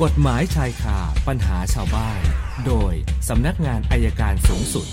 [0.00, 0.98] กฎหมายชายคา
[1.28, 2.20] ปัญหาชาวบ้าน
[2.66, 2.92] โดย
[3.28, 4.86] สำนักงานอัยการสูงสุด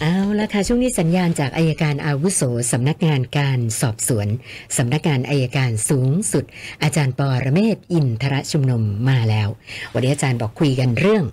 [0.00, 2.42] เอาละค่ะ ช่วงนี้สัญญาณจากอัยการอาวุโส
[2.72, 4.28] สำนักงานการสอบสวน
[4.76, 6.44] สำนักงานอัยการสูงสุด
[6.82, 9.48] อาจารย์ปอระเมศวร์อินทรชุมนุมมาแล้ว
[9.94, 11.24] วันนี้อาจารย์บอกคุยกันเรื่อง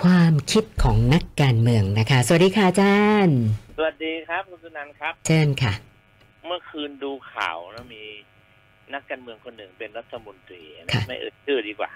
[0.00, 3.38] ความคิดของนักการเมืองนะคะ สวัสดีค่ะอาจารย์
[3.76, 5.72] สวัสดีครับคุณสุนันท์ครับ เชิญค่ะ
[6.46, 8.04] เมื่อคืนดูข่าวนะมี
[8.94, 11.90] นักการเมืองคนหนึ่งเป็นรัฐมนตรีนะค่ะไม่เอ่ยชื่อดีกว่า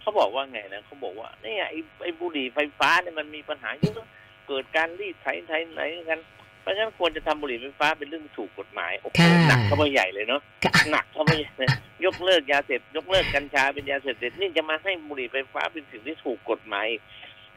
[0.00, 4.08] เขาบอกว่าไงนะเขาบอกว่าเนี่ยไอ้ไอ้บุหรี่ไฟฟ้าเนี่ยมันมีปัญหาเยอะ
[4.48, 6.20] เกิดการรีดไถไถไหนกัน
[6.62, 11.68] เพราะฉะนั้นควรจะทำบุหรี่ไฟฟ้าเป็นเรื่องถูกกฎหมายโอ้โหค่ะหนักเข้าไปใหญ่เลยเนาะค่ะหนักเข้าไปใหญ่เลย
[12.04, 17.02] ยกเลิกยาเสพยกเลิกกัญชาเป็นยาเสพติดนี่จะมาให้บุหรี่ไฟฟ้าเป็นสิ่งที่ถูกกฎหมายอีก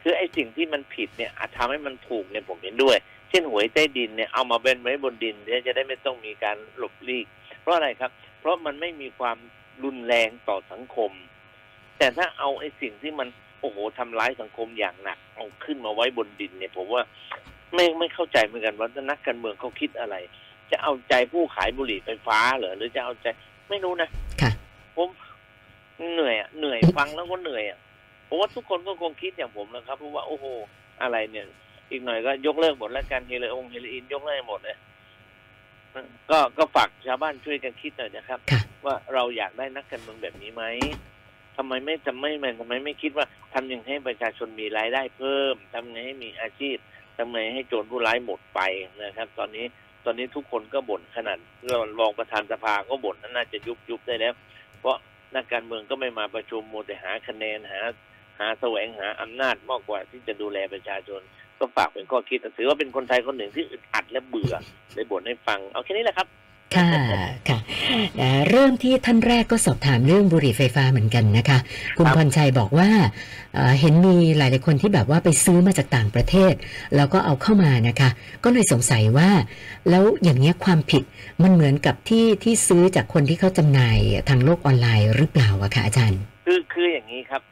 [0.02, 2.96] คือไอ้สิ่งที่มันผิดเนี่ยอาจทำให้มันถูกเนี่ยผมเห็นด้วย
[3.30, 7.26] เช่นหวยใต้ดินเนี่ยเอามาเป็นไว้บนดินเนี่ยจะได้ไม่ต้องมีการหลบลีก
[7.60, 8.10] เพราะอะไรครับ
[8.44, 9.38] เพราะมันไม่มีความ
[9.84, 11.10] รุนแรงต่อสังคม
[11.98, 13.28] แต่ถ้าเอาไอ้สิ่งที่มัน
[13.60, 17.02] โอ้โหทำร้ายสังคมอย่างหนัก เอาขึ้นมาไว้บนดินเนี่ย ผมว่า
[17.74, 20.16] ไม่ไม่เข้าใจเหมือนกันว่านักการเมืองเขาคิดอะไร
[20.70, 23.26] จะเอาใจผู้ขายบุหรี่ไฟฟ้าเหรอหรือจะเอาใจ
[23.68, 24.08] ไม่รู้นะ
[24.40, 24.50] ค่ะ
[24.96, 25.08] ผม
[26.12, 27.78] เหนื่อยอะเหนื่อยฟังแล้วก็เหนื่อยอะ
[28.28, 30.44] ผมว่าทุกคนก็คงคิดอย่างผมนะครับเพราะว่าโอ้โห
[31.02, 31.46] อะไรเนี่ย
[31.90, 34.76] อีกหน่อยก็ยกเลิกหมดแล้วกันเฮโรองเฮโรอีนยกเลิกหมดเลย
[36.30, 40.64] ก็ก็ฝากชาวบ้านช่วยกันคิดหน่อยนะครับค่ะว่าเราอยากได้นักการเมืองแบบนี้ไหม
[41.56, 46.76] ทำไมไม่ทำไม่ไม่ทำไมไม่คิดว่าทำยังไงให้ประชาชนมีรายได้เพิ่มทำยังไงให้มีอาชีพ
[47.16, 48.60] ทำยังไงให้โจรผู้ร้ายหมดไป
[49.04, 49.66] นะครับ ตอนนี้
[50.04, 51.38] ตอนนี้ทุกคนก็บ่นขนาด
[52.00, 54.34] รองประธานสภาก็บ่นว่าน่าจะยุบยุบได้แล้ว
[54.80, 54.96] เพราะ
[55.34, 57.80] นักการเมืองก็ไม่มาประชุมมัวแต่หาคะแนนหา
[58.38, 61.20] หาแสวงหาอำนาจมากกว่าที่จะดูแลประชาชน
[61.64, 64.54] ก็ฝากเป็นข้อคิดถือว่าเป็นคนไทยคนหนึ่งที่อึดอัดและเบื่อ
[64.94, 66.28] เลยบ่นให้ฟัง เอาแค่นี้แหละครับ
[66.76, 66.88] ค่ะ
[67.48, 67.58] ค่ะ
[68.18, 71.58] เอ่อเริ่มที่ท่านแรกก็สอบถามเรื่องบุหรี่ไฟฟ้าเหมือนกันนะคะ
[71.98, 72.90] คุณครับพรชัยบอกว่า
[73.54, 76.54] เอ่อเห็นมีหลาย ๆ คนที่แบบว่าไปซื้อมาจากต่างประเทศ
[76.96, 78.10] แล้วก็เอาเข้ามานะคะ
[78.44, 79.30] ก็เลยสงสัยว่า
[79.90, 81.02] แล้วอย่างเนี้ยความผิด
[81.42, 87.42] มันเหมือนกับที่ที่ซื้อจากคนที่เขาจำหน่ายทางโลกออนไลน์หรือเปล่าอะคะอาจารย์ คือคืออย่างนี้ครับ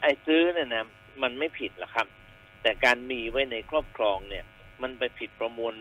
[0.00, 0.84] ไอ้ซื้อเนี่ยนะ
[1.22, 2.06] มันไม่ผิดหรอกครับ
[2.62, 4.44] แต่การมีไว้ในครอบครองเนี่ย
[4.82, 5.74] มันไปผิดประมวล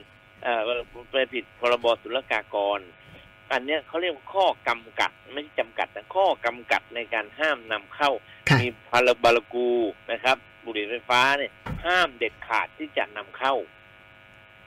[0.44, 0.62] เอ่อ
[1.14, 2.80] ไปผิดพรบศุลกากร
[3.52, 8.12] อันเนี้ยเขาเรียกว่าข้อกำกัด ไม่ใช่จำกัดแต่ข้อกำกัดในการห้ามนำเข้า
[8.50, 9.72] ค่ะมีพาราบาลกู
[10.12, 11.52] นะครับ บุหรี่ไฟฟ้าเนี่ย
[11.86, 13.54] ห้ามเด็ดขาดที่จะนำเข้า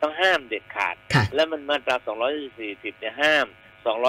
[0.00, 1.96] ต้องห้ามเด็ดขาดค่ะแล้วมันมาตรา
[2.48, 3.46] 240เนี่ยห้าม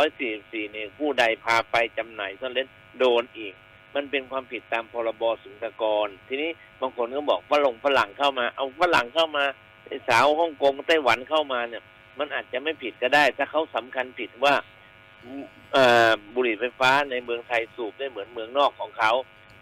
[0.04, 2.68] 244เนี่ยผู้ใดพาไปจำหน่ายซ่อนเล่น
[3.00, 3.54] โดนอีก
[3.96, 6.50] มันเป็นความผิดตามพรบสุลกากร ทีนี้
[6.82, 9.44] บางคนก็บอกฝรั่งฝรั่งเข้ามา เอาฝรั่งเข้ามา
[9.88, 11.84] ไอ้สาวฮ่องกงไต้หวันเข้ามาเนี่ย
[12.20, 14.54] มันอาจจะไม่ผิดก็ได้ ถ้าเขาสำคัญผิดว่า
[15.74, 19.12] เอ่อบุหรี่ไฟฟ้าในเมืองไทยสูบได้เหมือนเมืองนอกของเขา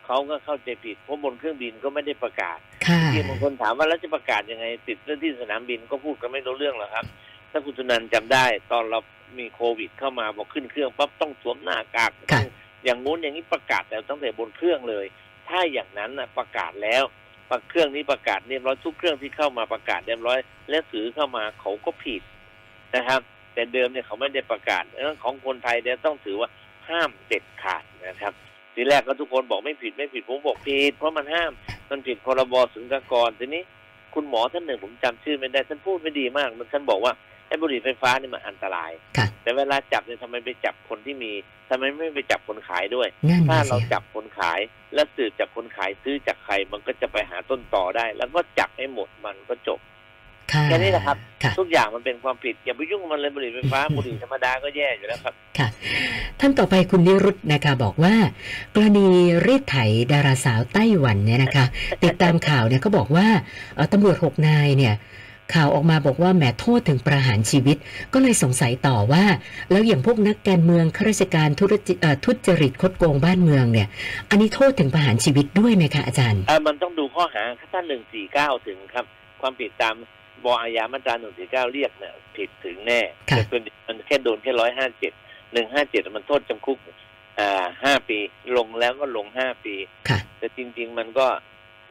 [0.06, 7.06] เขาก็เข้าใจผิดเพราะบนเครื่องบินก็ไม่ได้ประกาศค่ะที่บางคนถามว่าแล้วจะประกาศยังไง ติดเรื่องที่สนามบินก็พูดกันไม่รู้เรื่องหรอกครับ
[7.52, 9.00] ถ้าคุณสุนันท์จำได้ ตอนเรา
[9.40, 12.48] มีโควิดเข้ามาบอกขึ้นเครื่องปั๊บต้องสวมหน้ากากค่ะต้อง
[12.84, 15.06] อย่างงู้นอย่างนี้ประกาศแต่ตั้งแต่บนเครื่องเลย
[15.48, 17.04] ถ้าอย่างนั้นนะประกาศแล้ว
[17.50, 22.22] ปเครื่องนี้ประกาศเรียบร้อยทุกเครื่องที่เข้ามาประกาศเรียบร้อย และถือเข้ามาเขาก็ผิด
[22.96, 23.22] นะครับ
[23.54, 26.50] แต่เดิมเนี่ยเขาไม่ได้ประกาศดังนั้นของคนไทยเนี่ยต้องถือว่า
[26.90, 28.34] ห้ามเด็ดขาดนะครับ
[28.74, 31.52] ทีแรกก็ทุกคนบอกไม่ผิดไม่ผิดผมบอกผิดเพราะมันห้าม
[31.90, 33.64] มันผิดพรบศุลกากรทีนี้
[34.14, 37.14] คุณหมอท่านหนึ่งผมจำชื่อไม่ได้ท่านพูดไม่ดีมากมันท่านบอกว่า
[37.52, 41.32] อ้บุหรี่ไฟฟ้านี่มันอันตรายค่ะแต่เวลาจับเนี่ยทำไมไปจับคนที่มี
[41.70, 44.60] ทำไมไม่ไปจับคนขายด้วยนั่นถ้าน่ะเราสิจับคนขาย
[44.94, 49.80] และสืบจากคนขายซื้อจากใครมันก็จะไปหาต้นต่อได้ แล้วก็จับให้หมดมันก็จบ
[50.52, 55.68] ค่ะแค่นี้แหละครับค่ะทุกอย่างมันเป็นความผิด อย่าไปยุ่งกับมันเลยบุหรี่ไฟฟ้าบุหรี่ธรรมดาก็แย่อยู่แล้วครับ ค่ะ
[56.40, 58.16] ท่านต่อไปคุณนิรุตนะคะบอกว่า
[58.76, 59.06] กรณี
[59.46, 59.78] รีดไถ
[60.12, 61.66] ดาราสาวไต้หวันเนี่ยนะคะ
[62.04, 63.28] ติดตามข่าวเนี่ยก็บอกว่า
[63.76, 64.94] เอ่อตำรวจหกนายเนี่ย
[65.56, 67.78] ข่าวออกมาบอกว่าแหมโทษถึงประหารชีวิต
[68.14, 69.24] ก็เลยสงสัยต่อว่า
[69.72, 73.88] แล้วอย่างพวกนักการเมืองข้าราชการธุรจิเอ่อทุจริตคดโกงบ้านเมืองเนี่ย
[74.30, 77.44] อันนี้โทษถึงประหารชีวิตด้วยไหมคะอาจารย์เอ่อมันต้องดูข้อหา
[77.74, 79.06] ถ้าหนึ่งสี่เก้าถึงครับ
[79.42, 79.96] ความผิดตาม
[80.44, 85.14] บอาญามาตราหนึ่งสี่เก้าเรียกเนี่ยผิดถึงแน่ค่ะแต่เป็นมันแค่โดนแค่ร้อยห้าเจ็ด
[85.54, 86.78] หนึ่งห้าเจ็ดมันโทษจำคุก
[87.40, 88.18] อ่าห้าปี
[88.58, 89.76] ลงแล้วก็ลงห้าปี
[90.10, 91.28] ค่ะแต่จริง ๆ มันก็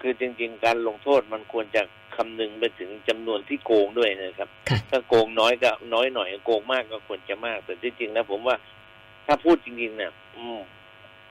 [0.00, 1.82] คือจริง ๆ การลงโทษมันควรจะ
[2.16, 8.56] คำนึงไปถึงจำนวนที่โกงด้วยนะครับค่ะถ้าโกงน้อยก็น้อยหน่อยโกงมากก็ควรจะมาก แต่ที่จริงแล้วผมว่า
[9.26, 10.58] ถ้าพูดจริงๆเนี่ยอืม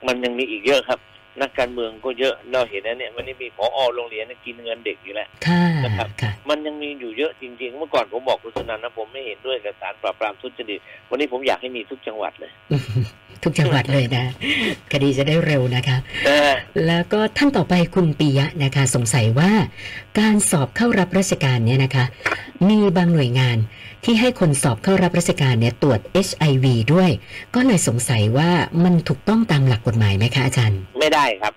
[0.06, 1.00] มันยังมีอีกเยอะครับ
[1.40, 10.80] นักการเมืองก็เยอะเราเห็นนะเนี่ยวันนี้มีผอโรงเรียนเนี่ยกินเงินเด็กอยู่แล้วค่ะ นะครับค่ะมันยังมีอยู่เยอะจริง ๆ เมื่อก่อนผมบอกคุณสนันนะผมไม่เห็นด้วยกับสารปราบปรามทุจริต
[11.10, 12.50] วันนี้ผมอยากให้มีทุกจังหวัดเลย
[13.44, 14.24] ทุกจังหวัดเลยนะ
[14.92, 15.96] คดีจะได้เร็วนะคะ
[16.26, 16.52] เออ
[16.86, 19.52] แล้วก็ท่านต่อไปคุณปียะนะคะ สงสัยว่า
[20.18, 22.04] การสอบเข้ารับราชการเนี่ยนะคะ
[22.68, 23.56] มีบางหน่วยงาน
[24.04, 27.10] ที่ให้คนสอบเข้ารับราชการเนี่ยตรวจ HIV ด้วย
[27.54, 28.50] ก็เลยสงสัยว่า
[28.84, 31.52] มันถูกต้องตามหลักกฎหมายไหมคะอาจารย์ ไม่ได้ครับ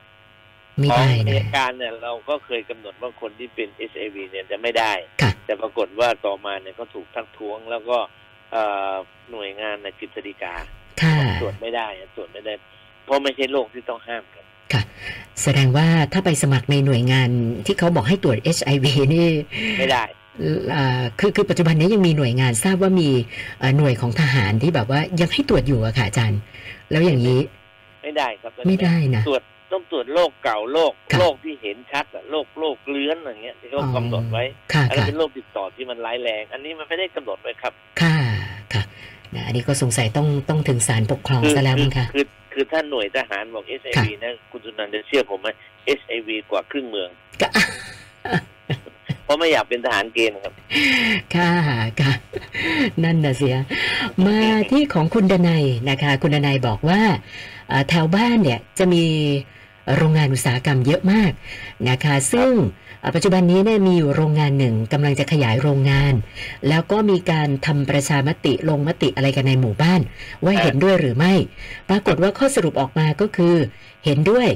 [0.77, 7.97] ไม่ของได้อันะยการเนี่ยเราก็เคยกำหนดว่าคนที่เป็น HIV เนี่ยจะไม่ได้ค่ะแต่ปรากฏว่าต่อมาเนี่ยก็ถูกทักท้วง แล้วก็
[8.51, 8.93] เอ่อ
[9.31, 10.55] หน่วยงานในกิจฎีกา
[11.01, 12.53] ค่ะตรวจไม่ได้อะตรวจไม่ได้
[13.05, 14.43] เพราะไม่ใช่โรคที่ต้องห้ามกัน
[15.43, 17.29] แสดงว่าถ้าไปสมัครในหน่วยงาน
[17.65, 19.29] ที่เขาบอกให้ตรวจ HIV นี่
[19.79, 20.03] ไม่ได้
[20.71, 23.09] เอ่อคือคือปัจจุบันนี้ยังมีหน่วยงานทราบว่ามี
[23.59, 26.39] เอ่อหน่วยของทหารที่แบบว่ายังให้ตรวจอยู่อะค่ะอาจารย์
[26.91, 27.39] แล้วอย่างนี้
[28.03, 29.43] ไม่ได้ครับไม่ได้นะตรวจ
[29.73, 34.43] ต้องตรวจโรคเก่าโรคค่ะโรคที่เห็นชัดอะโรคโรคเลื้อนอะไรเงี้ยที่เขากำหนดไว้
[34.73, 38.17] ค่ะอันนั้นค่ะเป็นโรคติดต่อที่มันร้ายแรง อันนี้มันไม่ได้กำหนดไว้ครับ ค่ะ
[38.73, 38.83] ค่ะ
[39.35, 45.47] นะอันนี้ก็สงสัยต้องต้องถึงศาลปกครองคืซะแล้วคืมั้งคะคือคือถ้าหน่วยทหารบอก HIV นะคุณสุนันท์จะเชื่อผมไหม
[45.99, 47.09] HIV กว่าครึ่งเมือง
[47.41, 47.47] ก็
[49.25, 50.53] เพราะไม่อยากเป็นทหารเกณฑ์ครับ
[51.35, 51.51] ค่ะ
[52.01, 52.13] ค่ะ
[53.03, 53.55] นั่นน่ะเสีย
[54.25, 54.37] มา
[54.71, 57.01] ที่ของคุณดนัยนะคะ คุณดนัยบอกว่า
[57.69, 59.05] เอ่อแถวบ้านเนี่ยจะมี
[59.97, 61.31] โรงงานอุตสาหกรรมเยอะมาก
[61.89, 62.51] นะคะ ซึ่ง
[63.15, 66.13] ปัจจุบันนี้เนี่ยมีอยู่โรงงานหนึ่งกำลังจะขยายโรงงาน
[66.69, 70.01] แล้วก็มีการทำประชามติลงมติอะไรกันในหมู่บ้าน
[70.43, 71.33] ว่าเห็นด้วยหรือไม่
[71.89, 73.55] ปรากฏว่าข้อสรุปออกมาก็คือ
[74.05, 74.47] เห็นด้วย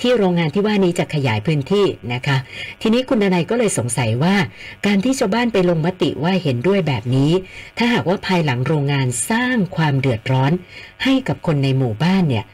[0.00, 2.36] ที่โรงงานที่ว่านี้จะขยายพื้นที่นะคะ
[2.82, 4.34] ทีนี้คุณดนัยก็เลยสงสัยว่า
[4.86, 7.30] การที่ชาวบ้านไปลงมติว่าเห็นด้วยแบบนี้
[7.78, 10.52] ถ้าหากว่าภายหลังโรงงานสร้างความเดือดร้อน
[11.04, 12.44] ให้กับคนในหมู่บ้านเนี่ย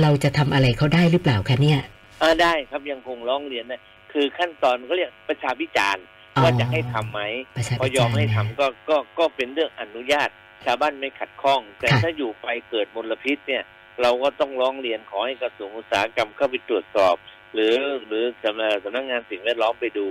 [0.00, 1.80] เราจะทำอะไรเขาได้หรือเปล่าคะเนี่ย
[2.22, 3.80] อ่าได้ครับยังคงร้องเรียนนะ
[4.12, 6.04] คือขั้นตอนเขาเรียกประชาพิจารณ์
[6.36, 7.20] อ๋อว่าจะให้ทำไหม
[7.56, 10.28] ประชาพอพิยจาอรมณ์ให้ทำนะก็ก็ก็เป็นเรื่องอนุญาต
[10.64, 13.62] ชาวบ้านไม่ขัดข้อง แต่ค่ะถ้าอยู่ไปเกิดมลพิษเนี่ย
[14.02, 17.14] เราก็ต้องร้องเรียนขอให้กระทรวงอุตสาหกรรมเข้าไปตรวจสอบ
[17.54, 17.74] หรือ
[18.06, 20.06] หรือสำนักสำนักงานสิ่งแวดล้อมไปดู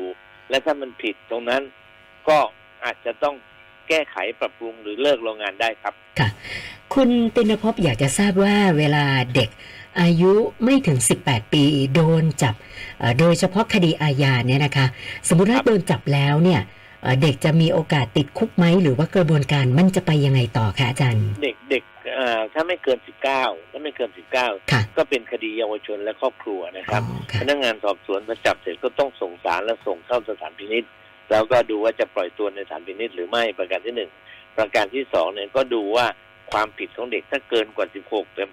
[0.50, 1.62] และถ้ามันผิดตรงนั้น
[2.30, 2.38] ก็
[2.83, 3.36] อาจจะต้อง
[3.89, 6.30] แก้ไขปรับปรุงหรือเลิกโรงงานได้ครับค่ะ
[6.94, 9.04] คุณตินภพอยากจะทราบว่าเวลา
[9.36, 9.50] เด็ก
[10.01, 11.63] อายุไม่ถึง 18 ปี
[11.95, 12.56] โดนจับ
[13.00, 14.86] เอ่อโดยเฉพาะคดีอาญาเนี่ยนะคะ
[15.27, 16.62] สมมุติว่าครับโดนจับแล้วเนี่ย
[17.01, 21.83] เอ่อเด็กจะมีโอกาสติดคุกไหม หรือว่ากระบวนการมันจะไปยังไงต่อคะอาจารย์ เด็กเด็ก
[22.15, 30.83] เอ่อถ้าไม่เกินสิบเก้าถ้าไม่เกินสิบเก้าค่ะก็เป็นคดีเยาวชนและครอบครัวนะครับอ๋อค่ะพนักงานสอบสวนพอจับเสร็จก็ต้องส่งสารและส่งเข้าสถานพินิษ
[31.31, 34.12] แล้วก็ดูว่าจะปล่อยตัวในสถานพินิษหรือไม่ประการที่หนึ่ง
[34.57, 36.06] ประการที่สองเนี่ยก็ดูว่า
[36.51, 38.44] ความผิดของเด็กถ้าเกินกว่าสิบหกแต่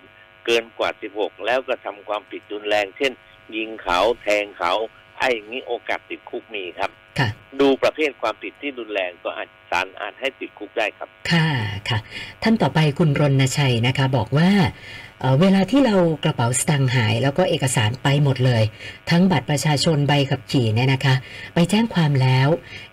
[0.46, 3.12] เกินกว่าสิบหกแล้วก็ทำความผิดรุนแรง เช่น
[3.56, 4.72] ยิงเขาแทงเขา
[5.18, 7.28] ไอ้อย่างนี้โอกาสติดคุกมีครับ ค่ะ
[7.60, 11.48] ดูประเภทความผิดที่รุนแรงก็อาจศาลอาจให้ติดคุกได้ครับ ค่ะ
[11.88, 11.98] ค่ะ
[12.42, 14.50] ท่านต่อไปคุณรณชัยนะคะ บอกว่า
[15.20, 18.62] เอ่อเวลาที่เรากระเป๋าสตางค์หาย แล้วก็เอกสารไปหมดเลย
[19.10, 21.14] ทั้งบัตรประชาชนใบขับขี่เนี่ยนะคะ
[21.54, 22.48] ไปแจ้งความแล้ว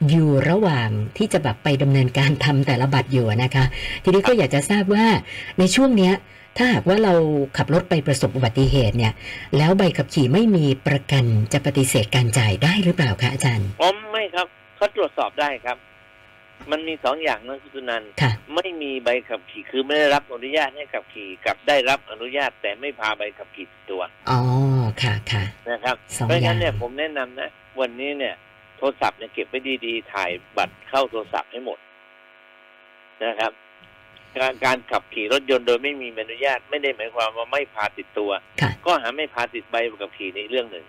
[0.09, 3.65] อยู่ระหว่างที่จะแบบไปดำเนินการทำแต่ละบัตรอยู่นะคะ
[4.03, 5.05] ทีนี้ก็อยากจะทราบว่า
[5.59, 6.13] ในช่วงเนี้ย
[6.57, 7.13] ถ้าหากว่าเรา
[7.57, 9.13] ขับรถไปประสบอุบัติเหตุเนี่ย
[9.57, 15.77] แล้วใบขับขี่ไม่มีประกันจะปฏิเสธการจ่ายได้หรือเปล่าคะอาจารย์อ๋อไม่ครับเขาตรวจสอบได้ครับ
[16.71, 24.39] มันมีสองอย่างนะคุณสุนันท์ค่ะไม่มีใบขับขี่คือไม่ได้รับอนุญาตให้ขับขี่กับได้รับอนุญาตแต่ไม่พาใบขับขี่ติดตัวอ๋อ
[25.01, 28.35] ค่ะค่ะนะครับสองเพราะอย่างั้งนเนี่ยผมแนะนำนะวันนี้เนี่ย
[28.77, 31.79] โทรศัพท์เนี่ยเก็บไว้ดีๆ ถ่ายบัตรเข้าโทรศัพท์ให้หมด
[33.25, 33.51] นะครับ
[34.37, 40.85] การการขับขี่รถยนต์โดยไม่มีใบอนุญาตไม่ได้หมายความว่าไม่พาติดตัวค่ะก็หาไม่พาติดใบขับขี่ในเรื่องหนึ่ง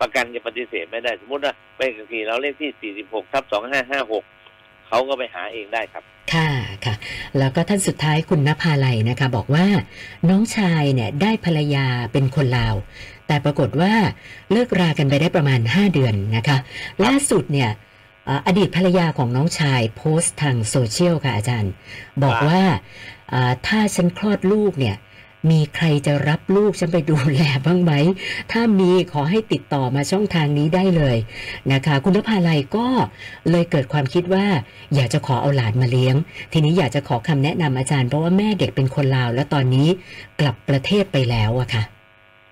[0.00, 3.44] ประกันจะปฏิเสธไม่ได้ สมมติว่าใบขับขี่เราเลขที่ 46ทับ
[4.10, 6.02] 2556เขาก็ไปหาเองได้ครับ
[6.32, 6.50] ค่ะ
[6.84, 6.94] ค่ะ
[7.38, 9.66] แล้วก็ท่านสุดท้ายคุณนภาลัยนะคะ บอกว่า
[10.28, 12.74] น้องชายเนี่ยได้ภรรยาเป็นคนลาว
[13.26, 13.92] แต่ปรากฏว่า
[14.52, 16.58] เลิกรากันไปได้ประมาณ 5 เดือนนะคะ
[17.04, 21.72] ล่าสุดเนี่ยเอ่ออดีตภรรยาของน้องชายโพสต์ทางโซเชียลค่ะอาจารย์
[22.22, 22.62] บอกว่า
[23.30, 24.96] เอ่อถ้าฉันคลอดลูกเนี่ย
[25.50, 27.92] มีใครจะรับลูกฉันไปดูแลบ้างไหม
[28.52, 31.16] ถ้ามีขอให้ติดต่อมาช่องทางนี้ได้เลย
[31.72, 32.86] นะคะ คุณนภาลัยก็
[33.50, 34.46] เลยเกิดความคิดว่า
[34.94, 36.14] อยากจะขอเอาหลานมาเลี้ยง
[36.52, 39.88] ทีนี้อยากจะขอคำแนะนำอาจารย์เพราะว่าแม่เด็กเป็นคนลาว แล้วตอนนี้
[40.40, 41.82] กลับประเทศไปแล้วอะค่ะ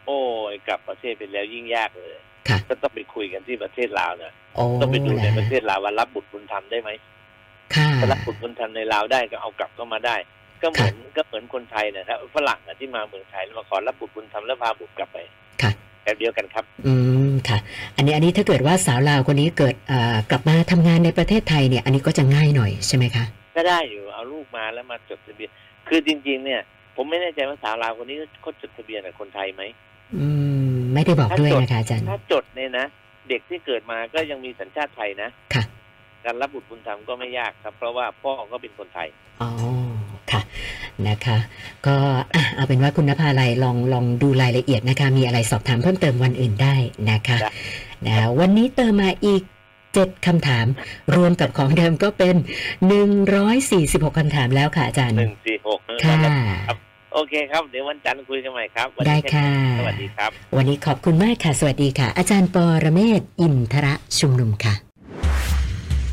[0.06, 0.18] โอ้
[0.52, 2.25] ยกลับประเทศไปแล้วยิ่งยากเลยค่ะ
[2.70, 6.90] ก็ต้องไปคุยกันที่ประเทศลาวนะโอ้ต้องไปดูในนะประเทศลาวว่ารับบุตรบุญธรรมได้ไหม
[7.74, 10.16] ค่ะถ้ารับบุตรบุญธรรมในลาวได้ก็เอากลับเข้ามาได้
[10.62, 15.18] ก็เหมือนก็เหมือนคนไทยนะครับฝรั่งอะที่มาเมืองไทยแล้วมาขอรับบุตรบุญธรรมแล้วพาบุตรกลับไป
[15.62, 15.72] ค่ะ
[16.04, 16.94] แบบเดียวกันครับ อื
[17.30, 17.58] มค่ะ
[17.96, 23.24] อันนี้อันนี้ถ้าเกิดว่าสาวลาวคนนี้เกิดเอ่อกลับมาทำงานในประเทศไทยเนี่ย อันนี้ก็จะง่ายหน่อยใช่ไหมคะ
[23.56, 25.50] ก็ได้อยู่เอาลูกมาแล้วมาจดทะเบียน
[25.88, 26.60] คือจริง ๆ เนี่ย
[26.96, 29.62] ผมไม่แน่ใจว่าสาวลาวคนนี้เขาจดทะเบียนกับคนไทยไหม
[30.16, 30.28] อื
[30.65, 30.65] ม
[30.96, 32.86] ไม่ได้บอกด้วยนะคะอาจารย์ถ้าจดเนี่ยนะ
[33.28, 35.64] เด็กที่เกิดมาก็ยังมีสัญชาติไทยนะค่ะ
[36.24, 39.08] การรับบุตรบุญธรรมก็ไม่ยากครับ เพราะว่าพ่อก็เป็นคนไทย
[39.42, 39.50] อ๋อ
[40.30, 40.40] ค่ะ
[41.08, 41.38] นะคะ
[41.86, 41.96] ก็
[42.34, 46.74] อะเอาเป็นว่าคุณนภาลัยลองลองดูรายละเอียดนะคะ มีอะไรสอบถามเพิ่มเติมวันอื่นได้
[47.10, 47.50] นะคะได้
[48.06, 49.42] นะวันนี้เติมมาอีก
[49.94, 50.66] เจ็ดคำถาม
[51.16, 52.34] รวมกับของเดิมก็เป็น
[52.86, 56.16] หนึ่งร้อยสี่สิบหกคำถามแล้วค่ะอาจารย์หนึ่งสี่หกค่ะ
[57.16, 64.75] โอเคครับ เดี๋ยววันจันทร์คุยกันใหม่ครับวันได้นี้แค่ะ สวัสดีครับ วันนี้ขอบคุณมากค่ะ สวัสดีค่ะ อาจารย์ปอระเมศวร์อินทระชุมนุมค่ะ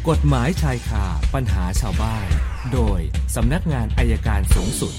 [0.10, 2.28] กฎหมายชายคาปัญหาชาวบ้าน
[2.74, 3.00] โดย
[3.36, 4.94] สำนักงานอายการสูงสุด